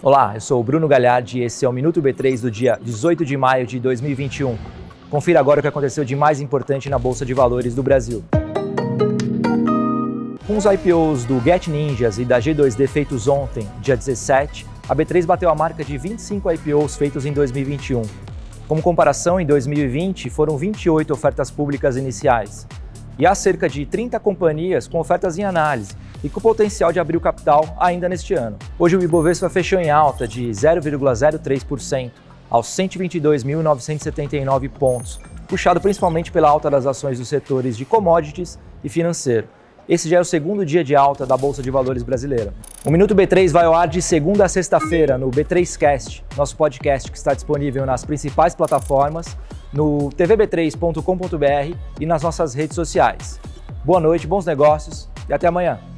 Olá, 0.00 0.34
eu 0.36 0.40
sou 0.40 0.60
o 0.60 0.62
Bruno 0.62 0.86
Galhardi 0.86 1.40
e 1.40 1.42
esse 1.42 1.64
é 1.64 1.68
o 1.68 1.72
Minuto 1.72 2.00
B3 2.00 2.40
do 2.40 2.50
dia 2.50 2.78
18 2.80 3.24
de 3.24 3.36
maio 3.36 3.66
de 3.66 3.80
2021. 3.80 4.56
Confira 5.10 5.40
agora 5.40 5.58
o 5.58 5.62
que 5.62 5.66
aconteceu 5.66 6.04
de 6.04 6.14
mais 6.14 6.40
importante 6.40 6.88
na 6.88 7.00
Bolsa 7.00 7.26
de 7.26 7.34
Valores 7.34 7.74
do 7.74 7.82
Brasil. 7.82 8.22
Com 10.46 10.56
os 10.56 10.64
IPOs 10.64 11.24
do 11.24 11.40
Get 11.40 11.66
Ninjas 11.66 12.18
e 12.18 12.24
da 12.24 12.38
G2D 12.38 12.86
feitos 12.86 13.26
ontem, 13.26 13.66
dia 13.80 13.96
17, 13.96 14.64
a 14.88 14.94
B3 14.94 15.26
bateu 15.26 15.50
a 15.50 15.54
marca 15.54 15.82
de 15.82 15.98
25 15.98 16.52
IPOs 16.52 16.96
feitos 16.96 17.26
em 17.26 17.32
2021. 17.32 18.02
Como 18.68 18.80
comparação, 18.80 19.40
em 19.40 19.46
2020 19.46 20.30
foram 20.30 20.56
28 20.56 21.12
ofertas 21.12 21.50
públicas 21.50 21.96
iniciais. 21.96 22.68
E 23.18 23.26
há 23.26 23.34
cerca 23.34 23.68
de 23.68 23.84
30 23.84 24.20
companhias 24.20 24.86
com 24.86 25.00
ofertas 25.00 25.36
em 25.38 25.42
análise, 25.42 25.94
e 26.22 26.28
com 26.28 26.40
potencial 26.40 26.92
de 26.92 27.00
abrir 27.00 27.16
o 27.16 27.20
capital 27.20 27.76
ainda 27.78 28.08
neste 28.08 28.34
ano. 28.34 28.56
Hoje 28.78 28.96
o 28.96 29.02
Ibovespa 29.02 29.48
fechou 29.48 29.78
em 29.78 29.90
alta 29.90 30.26
de 30.26 30.48
0,03% 30.48 32.10
aos 32.48 32.66
122.979 32.68 34.68
pontos, 34.70 35.20
puxado 35.48 35.80
principalmente 35.80 36.32
pela 36.32 36.48
alta 36.48 36.68
das 36.68 36.86
ações 36.86 37.18
dos 37.18 37.28
setores 37.28 37.76
de 37.76 37.84
commodities 37.84 38.58
e 38.82 38.88
financeiro. 38.88 39.46
Esse 39.88 40.08
já 40.08 40.18
é 40.18 40.20
o 40.20 40.24
segundo 40.24 40.64
dia 40.64 40.84
de 40.84 40.94
alta 40.94 41.26
da 41.26 41.36
Bolsa 41.36 41.62
de 41.62 41.70
Valores 41.70 42.04
brasileira. 42.04 42.54
O 42.84 42.90
Minuto 42.90 43.14
B3 43.14 43.50
vai 43.50 43.64
ao 43.64 43.74
ar 43.74 43.88
de 43.88 44.00
segunda 44.00 44.44
a 44.44 44.48
sexta-feira 44.48 45.18
no 45.18 45.30
B3Cast, 45.30 46.22
nosso 46.36 46.56
podcast 46.56 47.10
que 47.10 47.18
está 47.18 47.34
disponível 47.34 47.84
nas 47.84 48.04
principais 48.04 48.54
plataformas, 48.54 49.36
no 49.72 50.10
tvb3.com.br 50.10 51.76
e 52.00 52.06
nas 52.06 52.22
nossas 52.22 52.54
redes 52.54 52.76
sociais. 52.76 53.40
Boa 53.84 53.98
noite, 53.98 54.28
bons 54.28 54.46
negócios 54.46 55.08
e 55.28 55.32
até 55.32 55.48
amanhã. 55.48 55.89